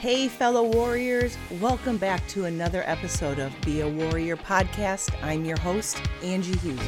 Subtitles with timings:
[0.00, 5.12] Hey, fellow warriors, welcome back to another episode of Be a Warrior podcast.
[5.22, 6.80] I'm your host, Angie Huser.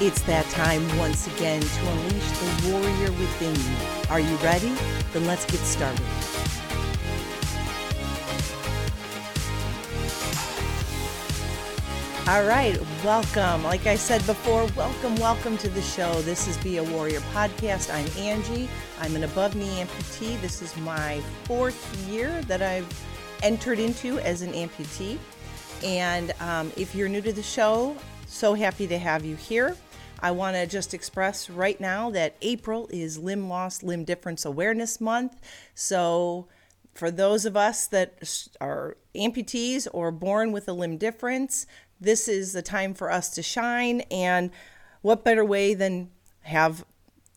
[0.00, 4.08] It's that time once again to unleash the warrior within you.
[4.08, 4.72] Are you ready?
[5.12, 6.06] Then let's get started.
[12.28, 13.62] All right, welcome.
[13.62, 16.12] Like I said before, welcome, welcome to the show.
[16.22, 17.88] This is Be a Warrior podcast.
[17.94, 18.68] I'm Angie.
[19.00, 20.40] I'm an above knee amputee.
[20.40, 23.06] This is my fourth year that I've
[23.44, 25.18] entered into as an amputee.
[25.84, 27.96] And um, if you're new to the show,
[28.26, 29.76] so happy to have you here.
[30.18, 35.00] I want to just express right now that April is Limb Loss, Limb Difference Awareness
[35.00, 35.40] Month.
[35.76, 36.48] So,
[36.92, 41.66] for those of us that are amputees or born with a limb difference,
[42.00, 44.02] this is the time for us to shine.
[44.10, 44.50] And
[45.02, 46.10] what better way than
[46.42, 46.84] have,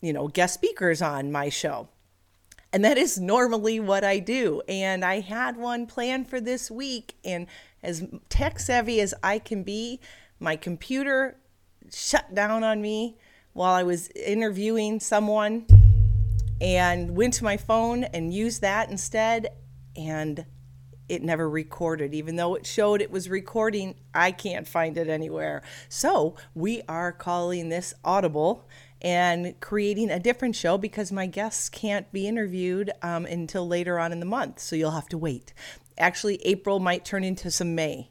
[0.01, 1.89] you know, guest speakers on my show?
[2.71, 4.61] And that is normally what I do.
[4.67, 7.15] And I had one planned for this week.
[7.25, 7.47] And
[7.81, 9.99] as tech savvy as I can be,
[10.39, 11.37] my computer
[11.91, 13.17] shut down on me
[13.53, 15.65] while I was interviewing someone
[16.61, 19.47] and went to my phone and used that instead
[19.95, 20.45] and
[21.09, 25.61] it never recorded even though it showed it was recording I can't find it anywhere
[25.89, 28.67] so we are calling this audible
[29.01, 34.11] and creating a different show because my guests can't be interviewed um, until later on
[34.11, 35.53] in the month so you'll have to wait
[35.97, 38.09] actually April might turn into some May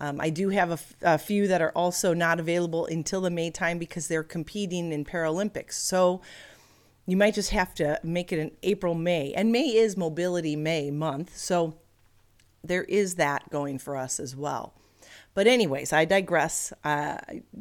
[0.00, 3.30] um, I do have a, f- a few that are also not available until the
[3.30, 5.72] May time because they're competing in Paralympics.
[5.72, 6.22] So
[7.06, 9.32] you might just have to make it an April, May.
[9.32, 11.36] And May is Mobility May month.
[11.36, 11.74] So
[12.64, 14.74] there is that going for us as well.
[15.34, 16.72] But, anyways, I digress.
[16.84, 17.18] Uh,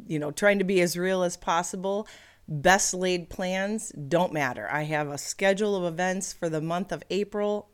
[0.07, 2.07] you know, trying to be as real as possible.
[2.47, 4.67] Best laid plans don't matter.
[4.71, 7.69] I have a schedule of events for the month of April.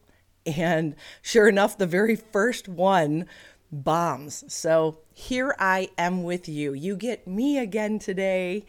[0.45, 3.27] And sure enough, the very first one
[3.71, 4.43] bombs.
[4.47, 6.73] So here I am with you.
[6.73, 8.65] You get me again today.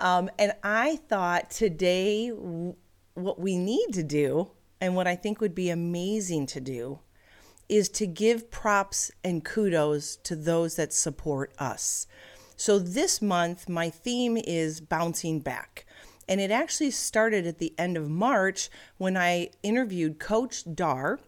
[0.00, 2.28] Um, and I thought today,
[3.14, 7.00] what we need to do, and what I think would be amazing to do,
[7.68, 12.06] is to give props and kudos to those that support us.
[12.56, 15.86] So this month, my theme is bouncing back.
[16.28, 18.68] And it actually started at the end of March
[18.98, 21.20] when I interviewed Coach Dar,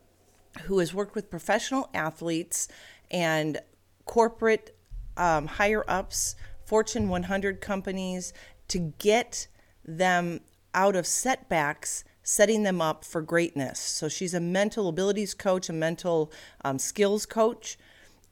[0.62, 2.68] who has worked with professional athletes
[3.10, 3.60] and
[4.04, 4.76] corporate
[5.16, 8.32] um, higher ups, Fortune 100 companies,
[8.68, 9.46] to get
[9.84, 10.40] them
[10.74, 13.80] out of setbacks, setting them up for greatness.
[13.80, 16.30] So she's a mental abilities coach, a mental
[16.64, 17.76] um, skills coach,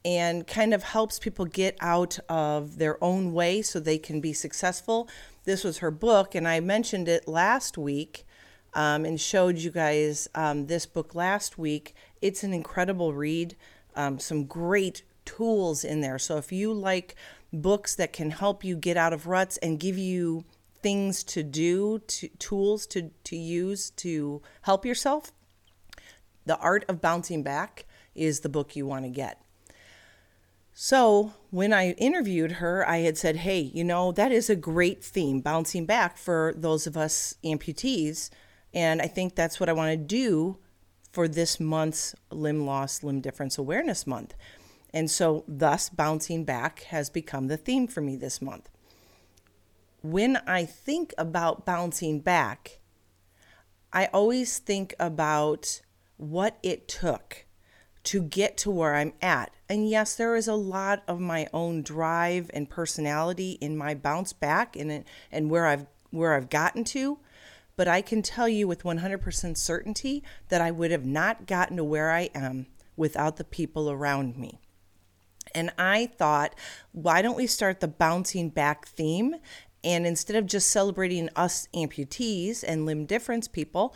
[0.04, 4.32] and kind of helps people get out of their own way so they can be
[4.32, 5.08] successful.
[5.44, 8.24] This was her book, and I mentioned it last week.
[8.74, 11.94] Um, and showed you guys um, this book last week.
[12.20, 13.56] It's an incredible read
[13.96, 16.18] um, some great tools in there.
[16.18, 17.16] So if you like
[17.50, 20.44] books that can help you get out of ruts and give you
[20.82, 25.32] things to do, to, tools to, to use to help yourself,
[26.46, 29.42] The Art of Bouncing Back is the book you want to get.
[30.80, 35.02] So, when I interviewed her, I had said, Hey, you know, that is a great
[35.02, 38.30] theme, bouncing back for those of us amputees.
[38.72, 40.58] And I think that's what I want to do
[41.10, 44.34] for this month's Limb Loss, Limb Difference Awareness Month.
[44.94, 48.68] And so, thus, bouncing back has become the theme for me this month.
[50.02, 52.80] When I think about bouncing back,
[53.92, 55.80] I always think about
[56.16, 57.46] what it took
[58.04, 59.52] to get to where I'm at.
[59.68, 64.32] And yes, there is a lot of my own drive and personality in my bounce
[64.32, 67.18] back and and where I've where I've gotten to
[67.78, 71.84] but I can tell you with 100% certainty that I would have not gotten to
[71.84, 72.66] where I am
[72.96, 74.58] without the people around me.
[75.54, 76.56] And I thought,
[76.90, 79.36] why don't we start the bouncing back theme?
[79.88, 83.94] And instead of just celebrating us amputees and limb difference people,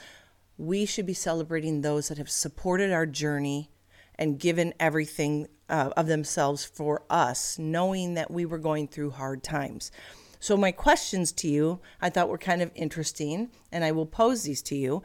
[0.56, 3.70] we should be celebrating those that have supported our journey
[4.14, 9.42] and given everything uh, of themselves for us, knowing that we were going through hard
[9.42, 9.92] times.
[10.40, 14.44] So, my questions to you I thought were kind of interesting, and I will pose
[14.44, 15.02] these to you.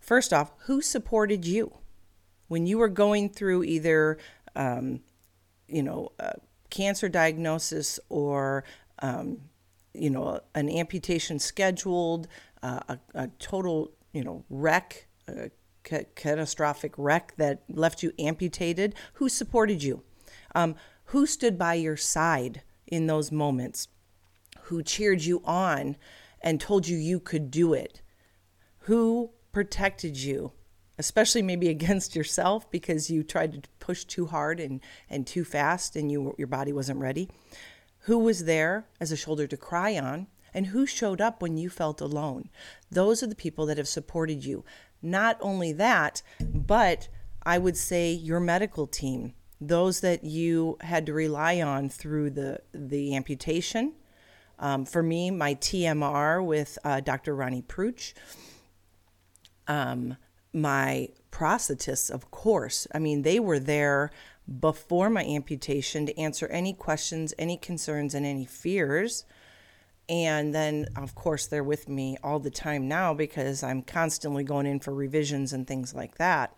[0.00, 1.70] First off, who supported you
[2.46, 4.16] when you were going through either,
[4.56, 5.00] um,
[5.66, 6.12] you know,
[6.70, 8.64] cancer diagnosis or,
[9.00, 9.42] um,
[9.94, 12.28] you know, an amputation scheduled,
[12.62, 15.50] uh, a, a, total, you know, wreck, a
[15.84, 18.94] ca- catastrophic wreck that left you amputated?
[19.14, 20.02] Who supported you?
[20.54, 20.74] Um,
[21.06, 23.88] who stood by your side in those moments?
[24.68, 25.96] who cheered you on
[26.42, 28.02] and told you you could do it?
[28.80, 30.52] Who protected you?
[30.98, 35.96] Especially maybe against yourself because you tried to push too hard and, and too fast
[35.96, 37.30] and you, your body wasn't ready.
[38.08, 40.28] Who was there as a shoulder to cry on?
[40.54, 42.48] And who showed up when you felt alone?
[42.90, 44.64] Those are the people that have supported you.
[45.02, 47.08] Not only that, but
[47.42, 52.62] I would say your medical team, those that you had to rely on through the,
[52.72, 53.92] the amputation.
[54.58, 57.36] Um, for me, my TMR with uh, Dr.
[57.36, 58.14] Ronnie Pruch,
[59.66, 60.16] um,
[60.54, 62.86] my prosthetists, of course.
[62.94, 64.12] I mean, they were there
[64.60, 69.24] before my amputation to answer any questions, any concerns, and any fears.
[70.08, 74.66] And then, of course, they're with me all the time now because I'm constantly going
[74.66, 76.54] in for revisions and things like that.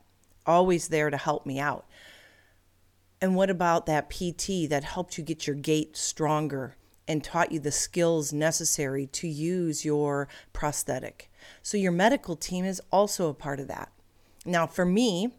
[0.46, 1.86] Always there to help me out.
[3.20, 6.76] And what about that PT that helped you get your gait stronger
[7.08, 11.30] and taught you the skills necessary to use your prosthetic?
[11.62, 13.92] So, your medical team is also a part of that.
[14.46, 15.34] Now, for me,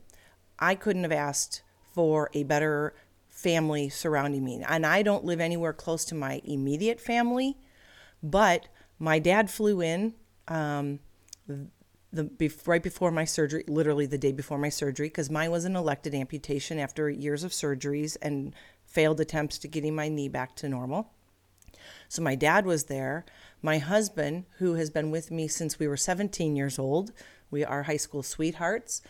[0.60, 2.94] I couldn't have asked for a better
[3.30, 4.64] family surrounding me.
[4.68, 7.58] And I don't live anywhere close to my immediate family,
[8.22, 8.68] but
[9.00, 10.14] my dad flew in
[10.48, 11.00] um,
[12.14, 15.76] the right before my surgery, literally the day before my surgery, because mine was an
[15.76, 18.54] elected amputation after years of surgeries and
[18.86, 21.12] failed attempts to getting my knee back to normal.
[22.10, 23.26] So my dad was there.
[23.62, 27.12] My husband, who has been with me since we were 17 years old,
[27.50, 29.02] we are high school sweethearts,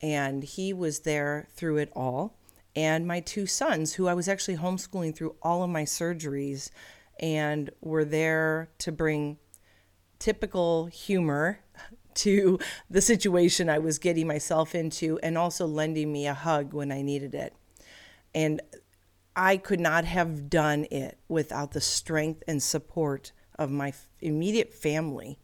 [0.00, 2.36] and he was there through it all.
[2.76, 6.70] And my two sons, who I was actually homeschooling through all of my surgeries,
[7.18, 9.38] and were there to bring
[10.18, 11.60] typical humor
[12.14, 12.58] to
[12.90, 17.02] the situation I was getting myself into and also lending me a hug when I
[17.02, 17.54] needed it.
[18.34, 18.60] And
[19.34, 25.38] I could not have done it without the strength and support of my immediate family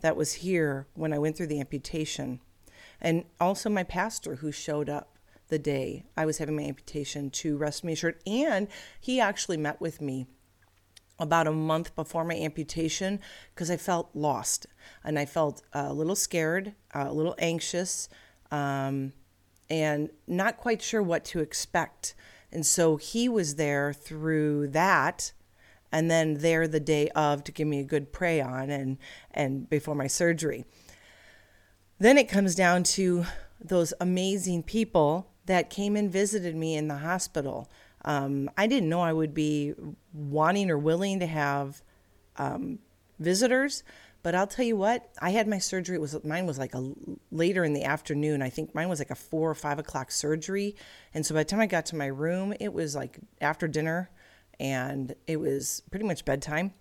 [0.00, 2.40] that was here when I went through the amputation.
[3.02, 5.18] And also my pastor who showed up
[5.48, 8.18] the day I was having my amputation to rest me assured.
[8.26, 8.68] And
[8.98, 10.26] he actually met with me
[11.18, 13.20] about a month before my amputation
[13.54, 14.66] because I felt lost
[15.04, 18.08] and I felt a little scared, a little anxious,
[18.50, 19.12] um,
[19.68, 22.14] and not quite sure what to expect.
[22.50, 25.32] And so he was there through that
[25.90, 28.96] and then there the day of to give me a good pray on and
[29.32, 30.64] and before my surgery.
[32.02, 33.26] Then it comes down to
[33.60, 37.70] those amazing people that came and visited me in the hospital.
[38.04, 39.74] Um, I didn't know I would be
[40.12, 41.80] wanting or willing to have
[42.38, 42.80] um,
[43.20, 43.84] visitors,
[44.24, 45.94] but I'll tell you what, I had my surgery.
[45.94, 46.92] It was mine was like a
[47.30, 48.42] later in the afternoon.
[48.42, 50.74] I think mine was like a four or five o'clock surgery,
[51.14, 54.10] and so by the time I got to my room, it was like after dinner,
[54.58, 56.74] and it was pretty much bedtime.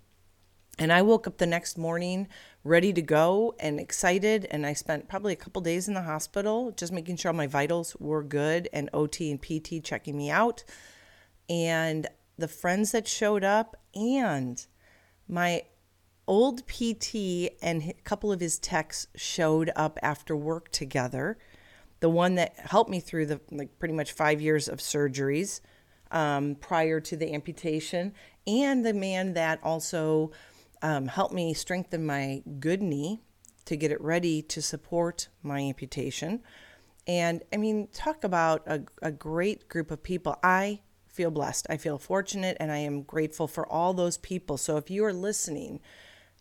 [0.79, 2.27] And I woke up the next morning
[2.63, 4.47] ready to go and excited.
[4.49, 7.95] And I spent probably a couple days in the hospital just making sure my vitals
[7.99, 10.63] were good and OT and PT checking me out
[11.51, 12.07] and
[12.37, 14.65] the friends that showed up and
[15.27, 15.63] my
[16.27, 21.37] old PT and a couple of his techs showed up after work together.
[21.99, 25.59] The one that helped me through the like pretty much five years of surgeries
[26.09, 28.13] um, prior to the amputation,
[28.47, 30.31] and the man that also
[30.81, 33.21] um, helped me strengthen my good knee
[33.65, 36.41] to get it ready to support my amputation.
[37.07, 40.37] And I mean, talk about a, a great group of people.
[40.43, 41.67] I feel blessed.
[41.69, 44.57] I feel fortunate and I am grateful for all those people.
[44.57, 45.79] So if you are listening,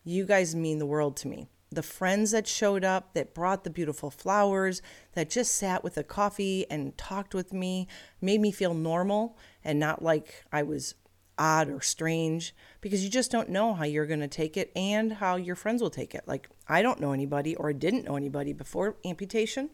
[0.04, 1.48] you guys mean the world to me.
[1.72, 4.82] The friends that showed up, that brought the beautiful flowers,
[5.12, 7.86] that just sat with a coffee and talked with me,
[8.20, 10.94] made me feel normal and not like I was
[11.40, 15.14] odd or strange because you just don't know how you're going to take it and
[15.14, 16.22] how your friends will take it.
[16.26, 19.70] Like, I don't know anybody or didn't know anybody before amputation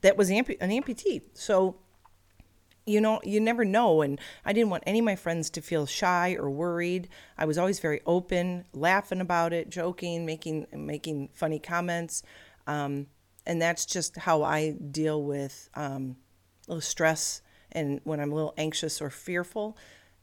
[0.00, 1.22] that was an amputee.
[1.34, 1.76] So
[2.88, 4.00] you know, you never know.
[4.00, 7.08] And I didn't want any of my friends to feel shy or worried.
[7.36, 12.22] I was always very open, laughing about it, joking, making making funny comments,
[12.66, 13.06] um,
[13.46, 16.16] and that's just how I deal with um,
[16.80, 19.76] stress and when I'm a little anxious or fearful.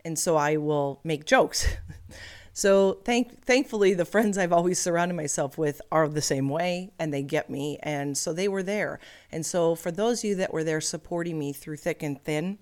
[0.06, 1.68] And so I will make jokes.
[2.54, 7.14] so thank thankfully the friends I've always surrounded myself with are the same way and
[7.14, 9.00] they get me and so they were there.
[9.32, 12.60] And so for those of you that were there supporting me through thick and thin,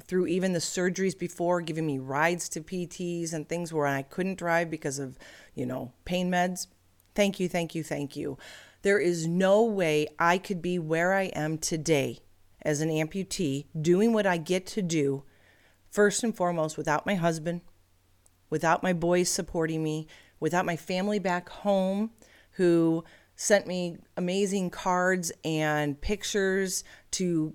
[0.00, 4.38] through even the surgeries before, giving me rides to PTs and things where I couldn't
[4.38, 5.18] drive because of,
[5.54, 6.68] you know, pain meds.
[7.14, 8.38] Thank you, thank you, thank you.
[8.82, 12.20] There is no way I could be where I am today
[12.62, 15.24] as an amputee, doing what I get to do,
[15.90, 17.60] first and foremost, without my husband,
[18.48, 20.06] without my boys supporting me,
[20.38, 22.10] without my family back home
[22.52, 23.04] who
[23.36, 27.54] sent me amazing cards and pictures to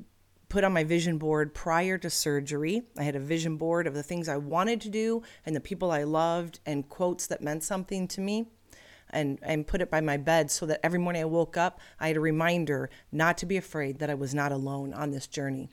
[0.50, 2.84] put on my vision board prior to surgery.
[2.98, 5.92] I had a vision board of the things I wanted to do and the people
[5.92, 8.48] I loved and quotes that meant something to me.
[9.12, 12.08] And, and put it by my bed so that every morning I woke up, I
[12.08, 15.70] had a reminder not to be afraid that I was not alone on this journey.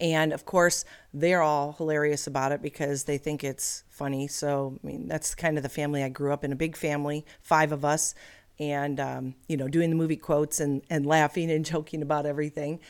[0.00, 4.28] And of course, they're all hilarious about it because they think it's funny.
[4.28, 7.26] So, I mean, that's kind of the family I grew up in a big family,
[7.42, 8.14] five of us,
[8.60, 12.80] and, um, you know, doing the movie quotes and, and laughing and joking about everything.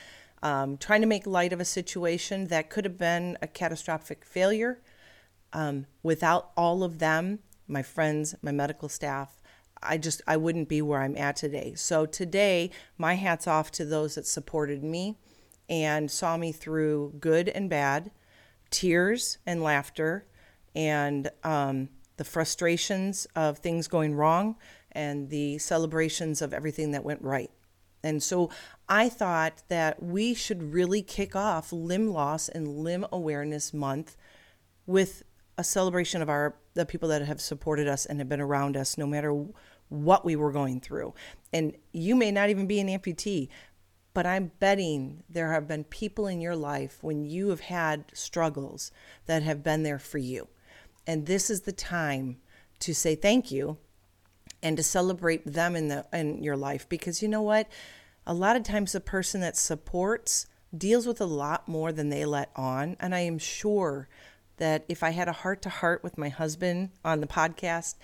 [0.43, 4.81] Um, trying to make light of a situation that could have been a catastrophic failure.
[5.53, 9.41] Um, without all of them, my friends, my medical staff,
[9.83, 11.75] I just I wouldn't be where I'm at today.
[11.75, 15.17] So today, my hats off to those that supported me
[15.69, 18.11] and saw me through good and bad,
[18.71, 20.27] tears and laughter,
[20.75, 24.57] and um, the frustrations of things going wrong,
[24.93, 27.51] and the celebrations of everything that went right.
[28.03, 28.51] And so
[28.89, 34.17] I thought that we should really kick off Limb Loss and Limb Awareness Month
[34.87, 35.25] with
[35.59, 38.97] a celebration of our the people that have supported us and have been around us
[38.97, 39.35] no matter
[39.89, 41.13] what we were going through.
[41.53, 43.49] And you may not even be an amputee,
[44.15, 48.91] but I'm betting there have been people in your life when you have had struggles
[49.27, 50.49] that have been there for you.
[51.07, 52.39] And this is the time
[52.81, 53.79] to say thank you
[54.63, 57.69] and to celebrate them in the in your life because you know what?
[58.27, 60.47] A lot of times the person that supports
[60.77, 64.09] deals with a lot more than they let on, and I am sure
[64.59, 67.95] that if I had a heart to heart with my husband on the podcast,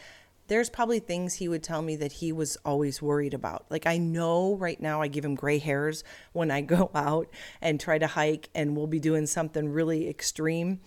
[0.47, 3.65] there's probably things he would tell me that he was always worried about.
[3.71, 7.29] Like I know right now I give him gray hairs when I go out
[7.61, 10.81] and try to hike and we'll be doing something really extreme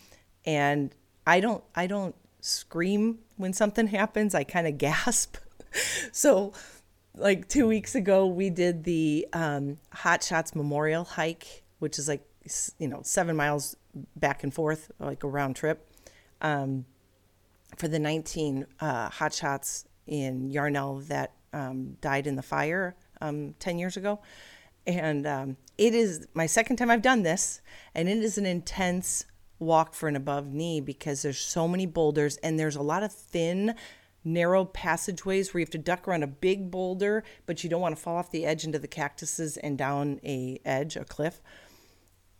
[0.45, 0.93] and
[1.25, 4.35] I don't I don't scream when something happens.
[4.35, 5.37] I kind of gasp.
[6.11, 6.53] so
[7.15, 12.23] like 2 weeks ago we did the um, Hot Shots Memorial hike, which is like
[12.77, 13.75] you know, 7 miles
[14.15, 15.89] back and forth like a round trip.
[16.41, 16.85] Um,
[17.75, 23.77] for the 19 uh, hotshots in Yarnell that um, died in the fire um, 10
[23.77, 24.19] years ago.
[24.85, 27.61] And um, it is my second time I've done this,
[27.93, 29.25] and it is an intense
[29.59, 33.11] walk for an above knee because there's so many boulders and there's a lot of
[33.11, 33.75] thin,
[34.23, 37.95] narrow passageways where you have to duck around a big boulder, but you don't want
[37.95, 41.41] to fall off the edge into the cactuses and down a edge, a cliff.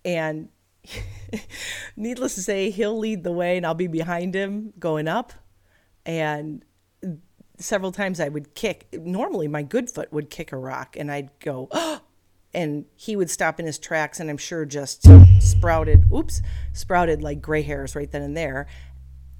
[0.05, 0.49] And
[1.95, 5.33] needless to say, he'll lead the way and I'll be behind him going up.
[6.05, 6.63] And
[7.59, 8.87] several times I would kick.
[8.93, 12.01] Normally, my good foot would kick a rock and I'd go, oh,
[12.53, 15.05] and he would stop in his tracks and I'm sure just
[15.39, 16.41] sprouted, oops,
[16.73, 18.67] sprouted like gray hairs right then and there.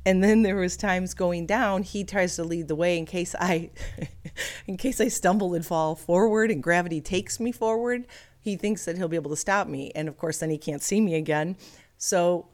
[0.05, 3.35] And then there was times going down, he tries to lead the way in case
[3.37, 3.71] I
[4.67, 8.05] in case I stumble and fall forward and gravity takes me forward
[8.47, 9.91] he thinks that he'll be able to stop me.
[9.93, 11.57] And of course, then he can't see me again.
[11.97, 12.47] So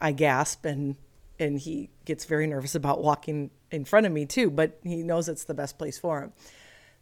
[0.00, 0.96] I gasp and
[1.38, 5.28] and he gets very nervous about walking in front of me too, but he knows
[5.28, 6.32] it's the best place for him.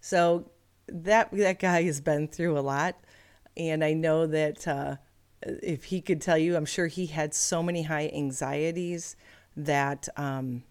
[0.01, 0.51] So
[0.89, 2.97] that that guy has been through a lot,
[3.57, 4.97] and I know that uh,
[5.43, 9.15] if he could tell you, I'm sure he had so many high anxieties
[9.57, 10.65] that um,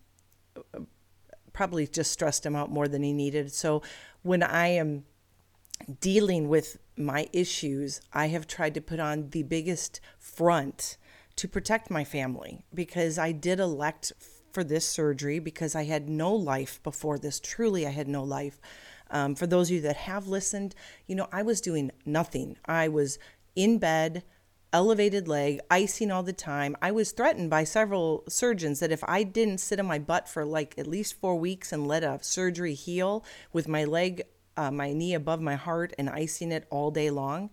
[1.53, 3.53] probably just stressed him out more than he needed.
[3.53, 3.81] So
[4.23, 5.05] when I am
[6.01, 10.97] dealing with my issues, I have tried to put on the biggest front
[11.37, 14.11] to protect my family because I did elect
[14.51, 17.39] for this surgery because I had no life before this.
[17.39, 18.59] Truly, I had no life.
[19.11, 20.75] Um, for those of you that have listened,
[21.07, 22.57] you know, I was doing nothing.
[22.65, 23.17] I was
[23.55, 24.23] in bed,
[24.71, 26.75] elevated leg, icing all the time.
[26.81, 30.45] I was threatened by several surgeons that if I didn't sit on my butt for
[30.45, 34.23] like at least four weeks and let a surgery heal with my leg
[34.59, 37.49] uh, my knee above my heart and icing it all day long,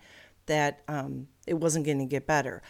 [0.47, 2.63] that um, it wasn't going to get better.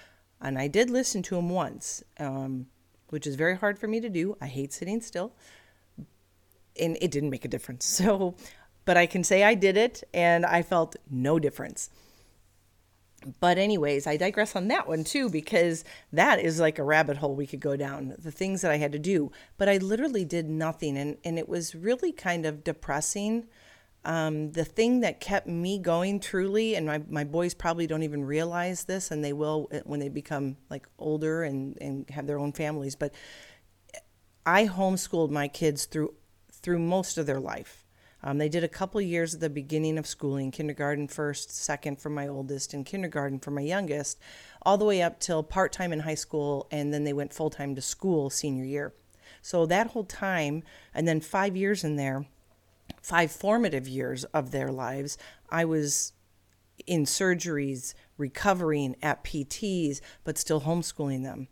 [0.43, 2.66] And I did listen to him once, um,
[3.09, 4.37] which is very hard for me to do.
[4.38, 5.33] I hate sitting still.
[6.78, 7.87] And it didn't make a difference.
[8.05, 8.37] So,
[8.85, 11.90] but I can say I did it and I felt no difference.
[13.40, 17.35] But, anyways, I digress on that one too, because that is like a rabbit hole
[17.35, 19.33] we could go down, the things that I had to do.
[19.57, 20.97] But I literally did nothing.
[20.99, 23.47] And, and it was really kind of depressing
[24.07, 28.25] um, the thing that kept me going truly, and my, my boys probably don't even
[28.25, 32.39] realize this, and they will uh, when they become like older and, and have their
[32.39, 33.13] own families, but
[34.47, 36.15] I homeschooled my kids through
[36.53, 37.85] through most of their life.
[38.23, 42.09] Um, they did a couple years at the beginning of schooling, kindergarten first, second for
[42.09, 44.21] my oldest, and kindergarten for my youngest,
[44.63, 47.51] all the way up till part time in high school, and then they went full
[47.51, 48.95] time to school senior year.
[49.43, 50.63] So that whole time,
[50.95, 52.27] and then five years in there,
[53.02, 55.16] five formative years of their lives,
[55.50, 56.12] I was
[56.87, 61.49] in surgeries, recovering at PTs, but still homeschooling them.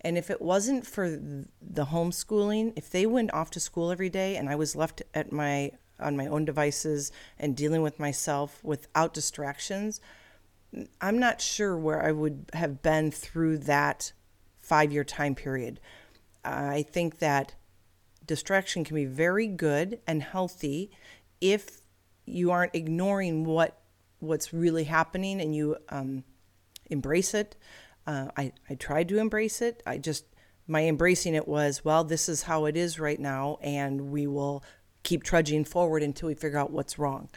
[0.00, 4.36] And if it wasn't for the homeschooling, if they went off to school every day
[4.36, 9.14] and I was left at my on my own devices and dealing with myself without
[9.14, 10.00] distractions,
[10.74, 14.12] mm, I'm not sure where I would have been through that
[14.68, 15.80] 5-year time period.
[16.44, 17.54] I think that
[18.26, 20.90] distraction can be very good and healthy
[21.40, 21.80] if
[22.26, 23.80] you aren't ignoring what
[24.20, 26.24] what's really happening and you um,
[26.90, 27.56] embrace it.
[28.06, 29.82] Uh, I, I tried to embrace it.
[29.86, 30.24] I just,
[30.66, 34.64] my embracing it was, well, this is how it is right now, and we will
[35.02, 37.28] keep trudging forward until we figure out what's wrong.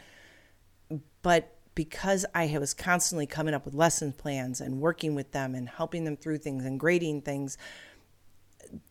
[1.22, 5.68] But because I was constantly coming up with lesson plans and working with them and
[5.68, 7.58] helping them through things and grading things,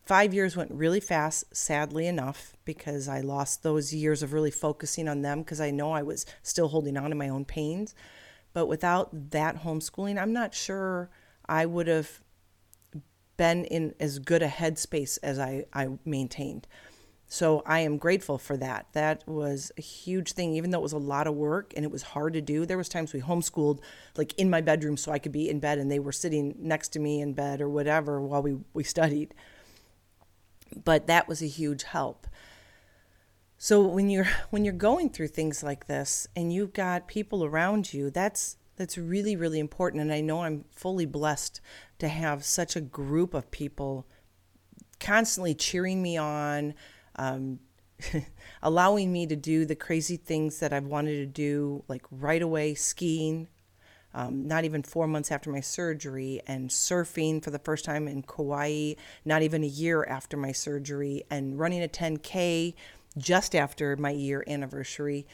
[0.04, 5.08] five years went really fast, sadly enough, because I lost those years of really focusing
[5.08, 7.94] on them because I know I was still holding on to my own pains.
[8.52, 11.10] But without that homeschooling, I'm not sure
[11.48, 12.20] I would have
[13.36, 16.66] been in as good a headspace as I, I maintained.
[17.30, 18.86] So I am grateful for that.
[18.94, 21.90] That was a huge thing, even though it was a lot of work and it
[21.90, 22.64] was hard to do.
[22.64, 23.80] There was times we homeschooled
[24.16, 26.88] like in my bedroom so I could be in bed and they were sitting next
[26.90, 29.34] to me in bed or whatever while we, we studied
[30.84, 32.26] but that was a huge help.
[33.56, 37.92] So when you're when you're going through things like this and you've got people around
[37.92, 41.60] you, that's that's really really important and I know I'm fully blessed
[41.98, 44.06] to have such a group of people
[45.00, 46.74] constantly cheering me on,
[47.16, 47.58] um,
[48.62, 52.74] allowing me to do the crazy things that I've wanted to do, like right away
[52.74, 53.48] skiing,
[54.18, 58.22] um, not even four months after my surgery, and surfing for the first time in
[58.22, 58.94] Kauai,
[59.24, 62.74] not even a year after my surgery, and running a 10K
[63.16, 65.24] just after my year anniversary.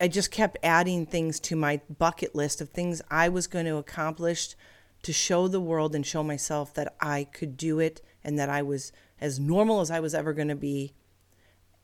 [0.00, 3.76] I just kept adding things to my bucket list of things I was going to
[3.76, 4.56] accomplish
[5.02, 8.62] to show the world and show myself that I could do it and that I
[8.62, 10.94] was as normal as I was ever going to be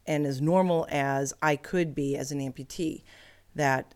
[0.07, 3.03] and as normal as I could be as an amputee.
[3.55, 3.95] That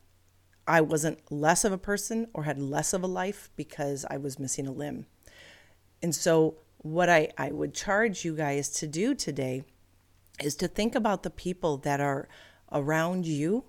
[0.67, 4.39] I wasn't less of a person or had less of a life because I was
[4.39, 5.07] missing a limb.
[6.03, 9.65] And so, what I, I would charge you guys to do today
[10.43, 12.29] is to think about the people that are
[12.71, 13.65] around you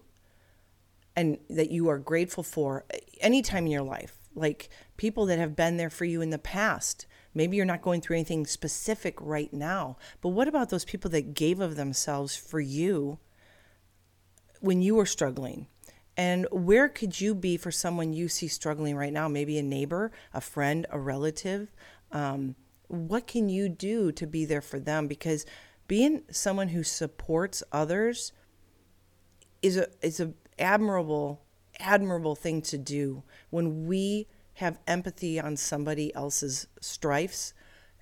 [1.15, 2.85] and that you are grateful for
[3.21, 7.05] anytime in your life, like people that have been there for you in the past.
[7.33, 11.33] Maybe you're not going through anything specific right now, but what about those people that
[11.33, 13.19] gave of themselves for you
[14.59, 15.67] when you were struggling?
[16.17, 19.27] And where could you be for someone you see struggling right now?
[19.27, 21.71] Maybe a neighbor, a friend, a relative.
[22.11, 22.55] Um,
[22.87, 25.07] what can you do to be there for them?
[25.07, 25.45] Because
[25.87, 28.31] being someone who supports others
[29.61, 31.41] is a is a admirable
[31.79, 37.53] admirable thing to do when we have empathy on somebody else's strifes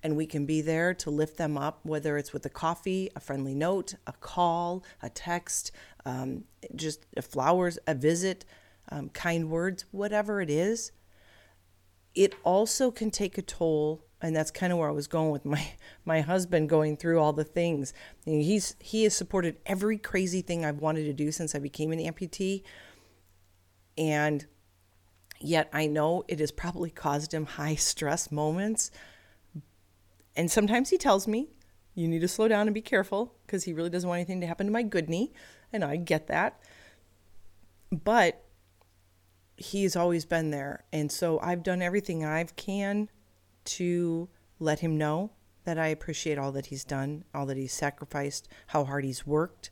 [0.04, 3.20] and we can be there to lift them up, whether it's with a coffee, a
[3.20, 5.72] friendly note, a call, a text,
[6.04, 6.44] um,
[6.76, 8.44] just flowers, a visit,
[8.90, 10.92] um, kind words, whatever it is.
[12.14, 15.46] It also can take a toll, and that's kind of where I was going with
[15.46, 15.72] my
[16.04, 17.94] my husband going through all the things.
[18.26, 21.58] You know, he's he has supported every crazy thing I've wanted to do since I
[21.60, 22.62] became an amputee,
[23.96, 24.44] and
[25.40, 28.90] yet I know it has probably caused him high stress moments
[30.36, 31.48] and sometimes he tells me,
[31.94, 34.46] you need to slow down and be careful because he really doesn't want anything to
[34.46, 35.32] happen to my good knee.
[35.72, 36.60] And I get that.
[37.92, 38.44] But
[39.56, 40.84] he's always been there.
[40.92, 43.08] And so I've done everything I can
[43.66, 45.30] to let him know
[45.64, 49.70] that I appreciate all that he's done, all that he's sacrificed, how hard he's worked,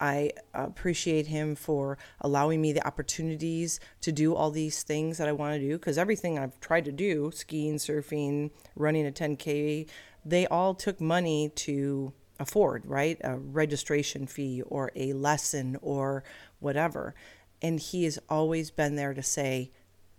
[0.00, 5.32] I appreciate him for allowing me the opportunities to do all these things that I
[5.32, 9.88] want to do because everything I've tried to do skiing, surfing, running a 10K
[10.28, 13.18] they all took money to afford, right?
[13.24, 16.22] A registration fee or a lesson or
[16.60, 17.14] whatever.
[17.62, 19.70] And he has always been there to say,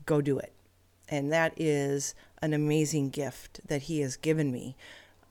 [0.06, 0.54] go do it.
[1.08, 4.76] And that is an amazing gift that he has given me.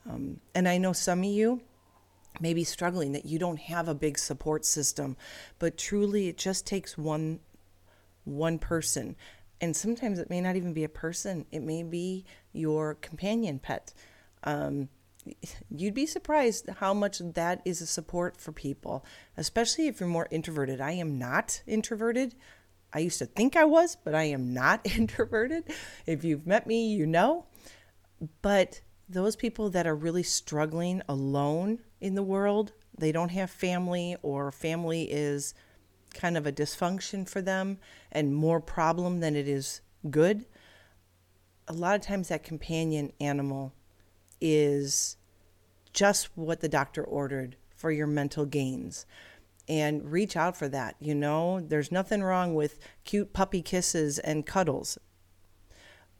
[0.09, 1.61] Um, and I know some of you,
[2.40, 5.16] maybe struggling that you don't have a big support system
[5.59, 7.40] but truly it just takes one
[8.29, 9.16] one person.
[9.61, 13.92] And sometimes it may not even be a person it may be your companion pet.
[14.44, 14.88] Um,
[15.68, 19.05] you'd be surprised how much that is a support for people
[19.37, 20.81] especially if you're more introverted.
[20.81, 22.35] I am not introverted.
[22.92, 25.64] I used to think i was but i am not introverted.
[26.07, 27.46] If you've met me you know.
[28.42, 34.17] But those people that are really struggling alone in the world, they don't have family
[34.23, 35.55] or family is
[36.15, 37.79] kind of a dysfunction for them
[38.11, 39.81] and more problem than it is
[40.11, 40.47] good.
[41.67, 43.75] A lot of times that companion animal
[44.41, 45.17] is
[45.93, 49.07] just what the doctor ordered for your mental gains
[49.69, 50.97] and reach out for that.
[50.99, 54.99] You know, there's nothing wrong with cute puppy kisses and cuddles.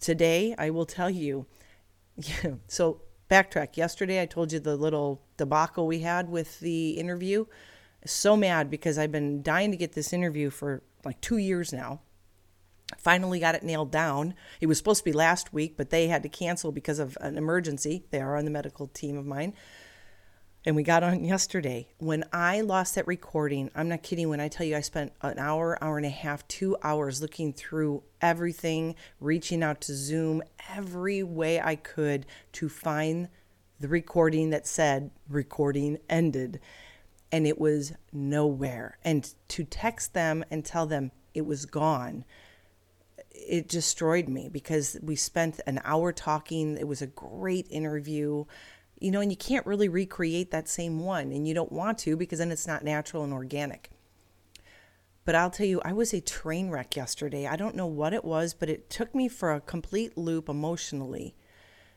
[0.01, 1.47] Today, I will tell you.
[2.69, 3.77] so, backtrack.
[3.77, 7.47] Yesterday, I told you the little debacle we had with the interview.
[8.05, 12.01] So mad because I've been dying to get this interview for like two years now.
[12.97, 14.35] Finally got it nailed down.
[14.61, 17.37] It was supposed to be last week, but they had to cancel because of an
[17.37, 18.05] emergency.
[18.11, 19.53] They are on the medical team of mine
[20.65, 21.89] and we got on yesterday.
[21.99, 25.39] When I lost that recording, I'm not kidding when I tell you I spent an
[25.39, 30.43] hour, hour and a half, two hours looking through everything, reaching out to Zoom
[30.75, 33.29] every way I could to find
[33.81, 36.61] the recording that said recording ended.
[37.31, 38.99] And it was nowhere.
[39.05, 42.25] And to text them and tell them it was gone,
[43.31, 46.77] it destroyed me because we spent an hour talking.
[46.77, 48.45] It was a great interview
[49.01, 52.17] you know, and you can't really recreate that same one, and you don't want to
[52.17, 53.91] because then it's not natural and organic.
[55.25, 57.47] But I'll tell you, I was a train wreck yesterday.
[57.47, 61.35] I don't know what it was, but it took me for a complete loop emotionally.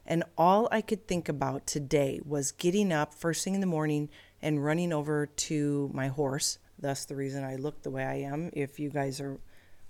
[0.05, 4.09] And all I could think about today was getting up first thing in the morning
[4.41, 6.57] and running over to my horse.
[6.77, 8.49] That's the reason I look the way I am.
[8.53, 9.39] If you guys are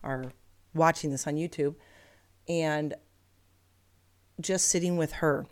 [0.04, 0.32] are
[0.74, 1.76] watching this on YouTube,
[2.48, 2.94] and
[4.40, 5.46] just sitting with her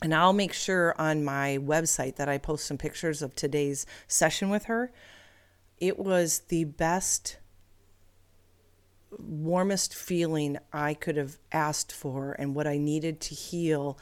[0.00, 4.50] and I'll make sure on my website that I post some pictures of today's session
[4.50, 4.92] with her.
[5.78, 7.38] It was the best,
[9.18, 13.98] warmest feeling I could have asked for and what I needed to heal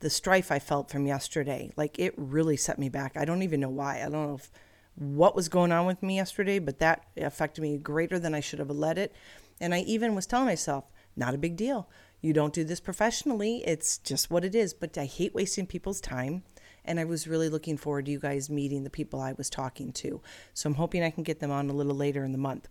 [0.00, 1.72] the strife I felt from yesterday.
[1.76, 3.16] Like it really set me back.
[3.16, 3.98] I don't even know why.
[3.98, 4.50] I don't know if,
[4.96, 8.58] what was going on with me yesterday, but that affected me greater than I should
[8.58, 9.14] have let it.
[9.60, 10.84] And I even was telling myself,
[11.16, 11.88] not a big deal
[12.20, 13.62] you don't do this professionally.
[13.66, 14.74] It's just what it is.
[14.74, 16.42] But I hate wasting people's time.
[16.84, 19.92] And I was really looking forward to you guys meeting the people I was talking
[19.92, 20.22] to.
[20.54, 22.68] So I'm hoping I can get them on a little later in the month.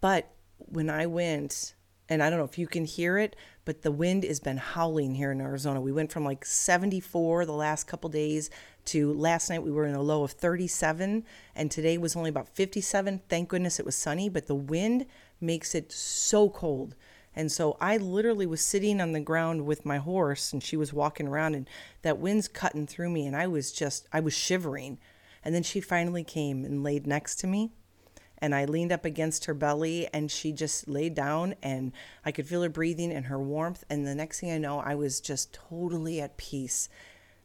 [0.00, 1.74] But when I went,
[2.08, 5.14] and I don't know if you can hear it, but the wind has been howling
[5.14, 5.80] here in Arizona.
[5.80, 8.50] We went from like 74 the last couple days
[8.86, 12.48] to last night we were in a low of 37 and today was only about
[12.48, 13.22] 57.
[13.28, 15.06] Thank goodness it was sunny, but the wind
[15.40, 16.94] makes it so cold.
[17.36, 20.92] And so I literally was sitting on the ground with my horse and she was
[20.92, 21.68] walking around and
[22.02, 24.98] that wind's cutting through me and I was just I was shivering.
[25.44, 27.72] And then she finally came and laid next to me.
[28.38, 31.92] And I leaned up against her belly and she just laid down and
[32.24, 34.94] I could feel her breathing and her warmth and the next thing I know I
[34.94, 36.88] was just totally at peace.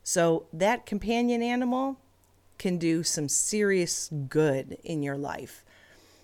[0.04, 1.98] So that companion animal
[2.58, 5.64] can do some serious good in your life.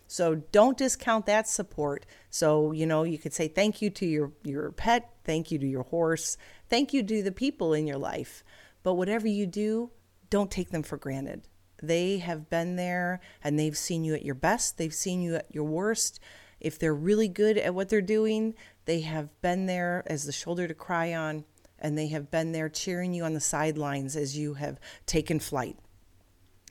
[0.07, 2.05] So don't discount that support.
[2.29, 5.67] So, you know, you could say thank you to your, your pet, thank you to
[5.67, 6.37] your horse,
[6.69, 8.43] thank you to the people in your life.
[8.83, 9.91] But whatever you do,
[10.29, 11.47] don't take them for granted.
[11.81, 15.53] They have been there and they've seen you at your best, they've seen you at
[15.53, 16.19] your worst.
[16.59, 20.67] If they're really good at what they're doing, they have been there as the shoulder
[20.67, 21.43] to cry on
[21.79, 25.77] and they have been there cheering you on the sidelines as you have taken flight.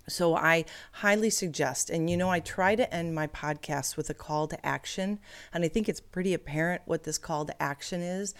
[0.06, 4.14] So I highly suggest, and you know, I try to end my podcast with a
[4.14, 5.18] call to action,
[5.52, 8.34] and I think it's pretty apparent what this call to action is.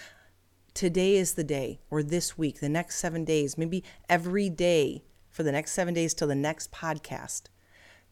[0.74, 5.42] Today is the day, or this week, the next seven days, maybe every day for
[5.42, 7.44] the next seven days till the next podcast.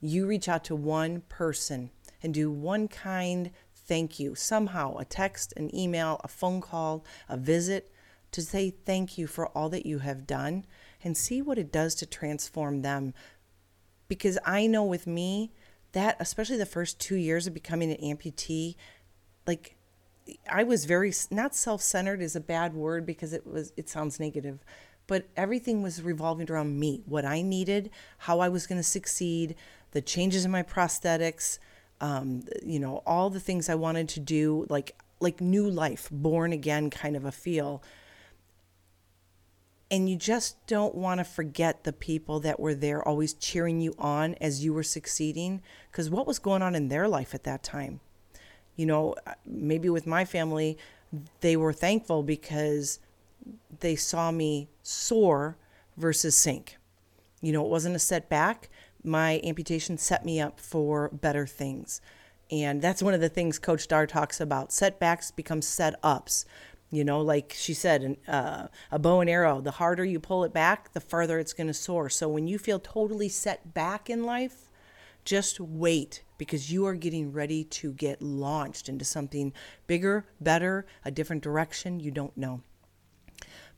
[0.01, 1.91] You reach out to one person
[2.23, 7.37] and do one kind thank you somehow a text, an email, a phone call, a
[7.37, 7.93] visit
[8.31, 10.65] to say thank you for all that you have done
[11.05, 13.13] and see what it does to transform them
[14.13, 15.53] because I know with me
[15.93, 18.75] that especially the first 2 years of becoming an amputee
[19.47, 19.75] like
[20.51, 24.67] I was very not self-centered is a bad word because it was it sounds negative
[25.07, 29.57] but everything was revolving around me what I needed how I was going to succeed
[29.93, 31.59] the changes in my prosthetics
[32.03, 36.53] um, you know all the things I wanted to do like like new life born
[36.53, 37.83] again kind of a feel
[39.93, 43.95] and you just don't want to forget the people that were there always cheering you
[43.99, 45.61] on as you were succeeding.
[45.91, 48.01] Because what was going on in their life at that time?
[48.75, 50.79] You know uh, maybe with my family
[51.43, 53.01] they were thankful because
[53.81, 55.59] they saw me soar
[55.99, 56.79] versus sink.
[57.43, 58.71] You know it wasn't a setback.
[59.05, 62.01] My amputation set me up for better things.
[62.51, 64.73] And that's one of the things coach dar talks about.
[64.73, 66.47] Setbacks become set ups
[66.93, 70.53] You know, like she said, uh, a bow and arrow, the harder you pull it
[70.53, 72.11] back, the farther it's going to soar.
[72.11, 74.69] So when you feel totally set back in life,
[75.25, 79.55] just wait because you are getting ready to get launched into something
[79.87, 82.61] bigger, better, a different direction you don't know.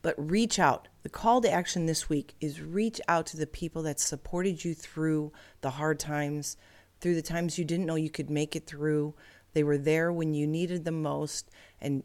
[0.02, 0.88] But reach out.
[1.04, 4.74] The call to action this week is reach out to the people that supported you
[4.74, 6.56] through the hard times,
[7.00, 9.14] through the times you didn't know you could make it through.
[9.52, 11.48] They were there when you needed them most.
[11.80, 12.02] And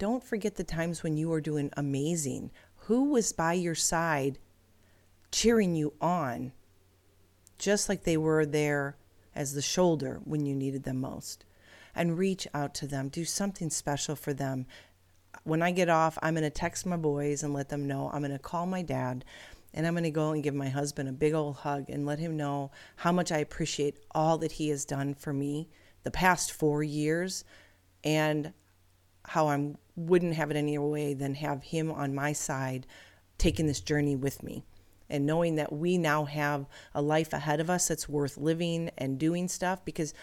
[0.00, 2.50] don't forget the times when you were doing amazing.
[2.86, 4.38] Who was by your side
[5.30, 6.52] cheering you on,
[7.58, 8.96] just like they were there
[9.34, 11.44] as the shoulder when you needed them most?
[11.94, 13.10] And reach out to them.
[13.10, 14.64] Do something special for them.
[15.44, 18.10] When I get off, I'm going to text my boys and let them know.
[18.10, 19.22] I'm going to call my dad
[19.74, 22.18] and I'm going to go and give my husband a big old hug and let
[22.18, 25.68] him know how much I appreciate all that he has done for me
[26.04, 27.44] the past four years
[28.02, 28.54] and
[29.24, 32.86] how I wouldn't have it any other way than have him on my side
[33.38, 34.64] taking this journey with me.
[35.08, 39.18] And knowing that we now have a life ahead of us that's worth living and
[39.18, 40.14] doing stuff because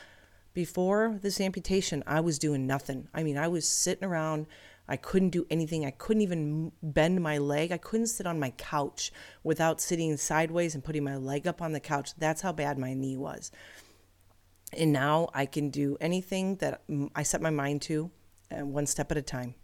[0.53, 3.09] before this amputation, I was doing nothing.
[3.13, 4.47] I mean, I was sitting around.
[4.87, 5.85] I couldn't do anything.
[5.85, 7.71] I couldn't even bend my leg.
[7.71, 9.11] I couldn't sit on my couch
[9.43, 12.13] without sitting sideways and putting my leg up on the couch.
[12.17, 13.51] That's how bad my knee was.
[14.73, 16.81] And now I can do anything that
[17.13, 18.09] I set my mind to,
[18.49, 19.55] and uh, one step at a time.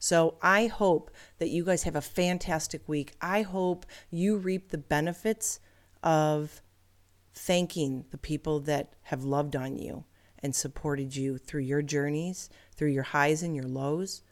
[0.00, 3.12] So I hope that you guys have a fantastic week.
[3.20, 5.60] I hope you reap the benefits
[6.02, 6.62] of
[7.34, 10.04] thanking the people that have loved on you
[10.42, 14.22] and supported you through your journeys, through your highs and your lows.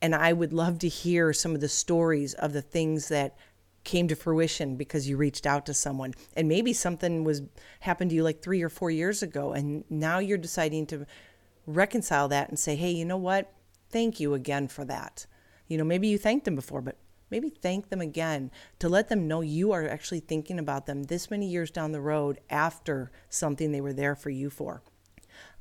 [0.00, 3.36] And I would love to hear some of the stories of the things that
[3.84, 7.42] came to fruition because you reached out to someone and maybe something was
[7.80, 11.04] happened to you like 3 or 4 years ago and now you're deciding to
[11.66, 13.52] reconcile that and say hey you know what
[13.94, 15.24] thank you again for that
[15.68, 16.96] you know maybe you thanked them before but
[17.30, 21.30] maybe thank them again to let them know you are actually thinking about them this
[21.30, 24.82] many years down the road after something they were there for you for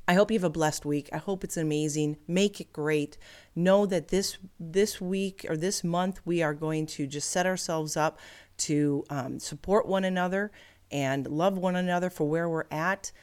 [0.06, 1.08] I hope you have a blessed week.
[1.14, 2.18] I hope it's amazing.
[2.28, 3.18] Make it great.
[3.56, 7.96] Know that this this week or this month we are going to just set ourselves
[7.96, 8.20] up
[8.58, 10.52] to um, support one another
[10.92, 13.14] and love one another for where we're at.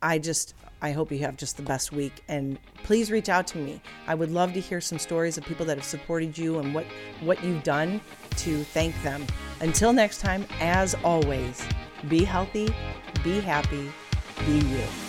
[0.00, 3.58] I just I hope you have just the best week and please reach out to
[3.58, 3.80] me.
[4.06, 6.84] I would love to hear some stories of people that have supported you and what
[7.22, 8.02] what you've done
[8.36, 9.26] to thank them.
[9.62, 11.66] Until next time, as always,
[12.10, 12.68] be healthy,
[13.22, 13.90] be happy,
[14.44, 15.03] be you.